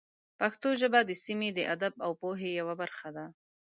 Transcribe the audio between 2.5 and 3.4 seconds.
یوه برخه ده.